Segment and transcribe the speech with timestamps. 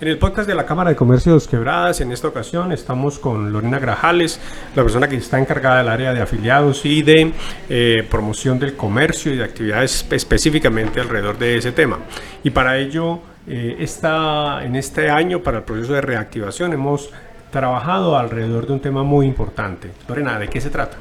[0.00, 3.18] En el podcast de la Cámara de Comercio de Dos Quebradas, en esta ocasión estamos
[3.18, 4.40] con Lorena Grajales,
[4.76, 7.32] la persona que está encargada del área de afiliados y de
[7.68, 11.98] eh, promoción del comercio y de actividades específicamente alrededor de ese tema.
[12.44, 17.10] Y para ello, eh, en este año, para el proceso de reactivación, hemos
[17.50, 19.90] trabajado alrededor de un tema muy importante.
[20.06, 20.96] Lorena, ¿de qué se trata?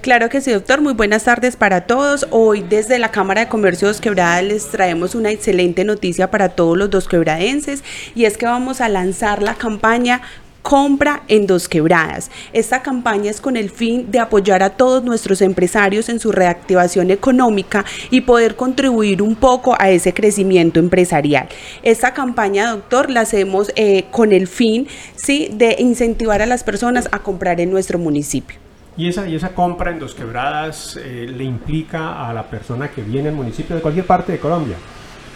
[0.00, 0.80] Claro que sí, doctor.
[0.80, 2.26] Muy buenas tardes para todos.
[2.30, 6.78] Hoy desde la Cámara de Comercio Dos Quebradas les traemos una excelente noticia para todos
[6.78, 7.84] los dos quebradenses
[8.14, 10.22] y es que vamos a lanzar la campaña
[10.62, 12.30] Compra en Dos Quebradas.
[12.52, 17.10] Esta campaña es con el fin de apoyar a todos nuestros empresarios en su reactivación
[17.10, 21.48] económica y poder contribuir un poco a ese crecimiento empresarial.
[21.82, 25.50] Esta campaña, doctor, la hacemos eh, con el fin ¿sí?
[25.52, 28.69] de incentivar a las personas a comprar en nuestro municipio.
[29.00, 33.00] Y esa, y esa compra en Dos Quebradas eh, le implica a la persona que
[33.00, 34.76] viene al municipio de cualquier parte de Colombia.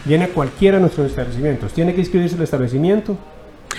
[0.05, 1.72] Viene cualquiera de nuestros establecimientos.
[1.72, 3.16] ¿Tiene que inscribirse en el establecimiento?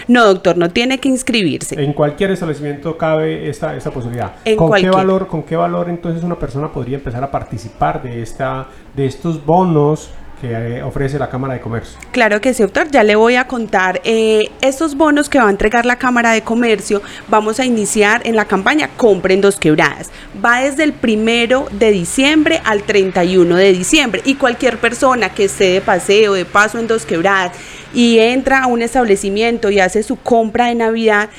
[0.08, 1.80] No, doctor, no tiene que inscribirse.
[1.80, 4.34] En cualquier establecimiento cabe esta, esta posibilidad.
[4.58, 8.66] ¿Con, qué valor, ¿Con qué valor entonces una persona podría empezar a participar de, esta,
[8.96, 10.10] de estos bonos
[10.42, 11.98] que eh, ofrece la Cámara de Comercio.
[12.12, 12.90] Claro que sí, doctor.
[12.90, 16.42] Ya le voy a contar eh, estos bonos que va a entregar la Cámara de
[16.42, 17.02] Comercio.
[17.28, 20.12] Vamos a iniciar en la campaña Compren Dos Quebradas.
[20.44, 25.72] Va desde el primero de diciembre al 31 de diciembre y cualquier persona que esté
[25.72, 27.52] de paseo, de paso en Dos Quebradas
[27.96, 31.30] y entra a un establecimiento y hace su compra de Navidad,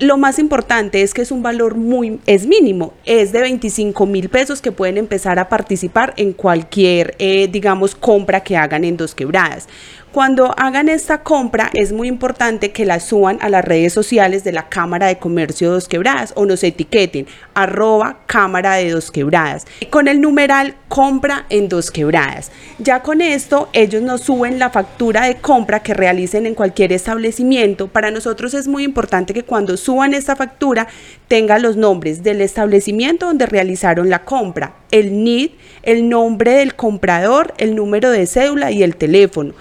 [0.00, 4.28] lo más importante es que es un valor muy, es mínimo, es de 25 mil
[4.28, 9.14] pesos que pueden empezar a participar en cualquier, eh, digamos, compra que hagan en Dos
[9.14, 9.68] Quebradas.
[10.14, 14.52] Cuando hagan esta compra es muy importante que la suban a las redes sociales de
[14.52, 20.06] la Cámara de Comercio Dos Quebradas o nos etiqueten arroba Cámara de Dos Quebradas con
[20.06, 22.52] el numeral compra en Dos Quebradas.
[22.78, 27.88] Ya con esto ellos nos suben la factura de compra que realicen en cualquier establecimiento.
[27.88, 30.86] Para nosotros es muy importante que cuando suban esta factura
[31.26, 35.50] tenga los nombres del establecimiento donde realizaron la compra, el NID,
[35.82, 39.54] el nombre del comprador, el número de cédula y el teléfono.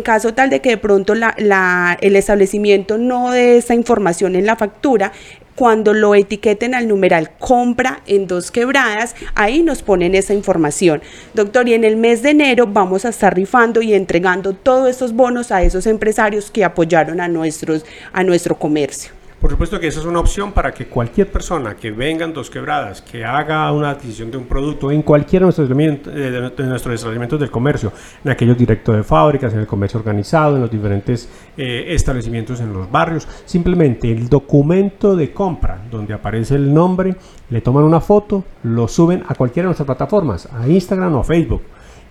[0.00, 5.12] Caso tal de que de pronto el establecimiento no dé esa información en la factura,
[5.54, 11.02] cuando lo etiqueten al numeral compra en dos quebradas, ahí nos ponen esa información.
[11.34, 15.12] Doctor, y en el mes de enero vamos a estar rifando y entregando todos estos
[15.12, 19.21] bonos a esos empresarios que apoyaron a, nuestros, a nuestro comercio.
[19.42, 22.48] Por supuesto que esa es una opción para que cualquier persona que venga en Dos
[22.48, 27.92] Quebradas, que haga una adquisición de un producto en cualquiera de nuestros establecimientos del comercio,
[28.24, 32.72] en aquellos directos de fábricas, en el comercio organizado, en los diferentes eh, establecimientos en
[32.72, 37.16] los barrios, simplemente el documento de compra donde aparece el nombre,
[37.50, 41.24] le toman una foto, lo suben a cualquiera de nuestras plataformas, a Instagram o a
[41.24, 41.62] Facebook.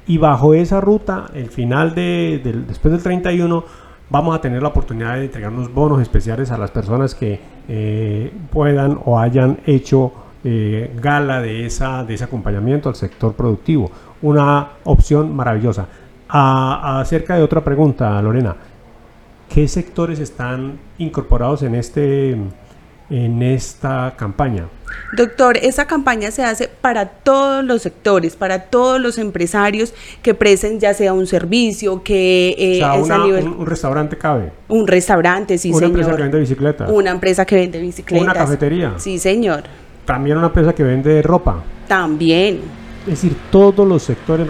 [0.06, 3.64] Y bajo esa ruta, el final de, después del 31,
[4.12, 8.32] vamos a tener la oportunidad de entregar unos bonos especiales a las personas que eh,
[8.52, 10.12] puedan o hayan hecho
[10.44, 13.90] eh, gala de, esa, de ese acompañamiento al sector productivo.
[14.22, 15.88] Una opción maravillosa.
[16.28, 18.56] acerca de otra pregunta, Lorena,
[19.50, 22.38] ¿qué sectores están incorporados en este
[23.12, 24.66] en esta campaña?
[25.16, 30.80] Doctor, esa campaña se hace para todos los sectores, para todos los empresarios que presten
[30.80, 34.52] ya sea un servicio, que eh, un, restaurante cabe.
[34.70, 35.92] Un restaurante, sí, una señor.
[35.92, 36.92] Una empresa que vende bicicletas.
[36.92, 38.24] Una empresa que vende bicicletas.
[38.24, 38.94] Una cafetería.
[38.98, 39.64] Sí, señor.
[40.06, 41.62] También una empresa que vende ropa.
[41.88, 42.62] También.
[43.02, 44.48] Es decir, todos los sectores,